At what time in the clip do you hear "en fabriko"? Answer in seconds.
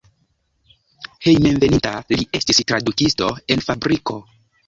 3.57-4.19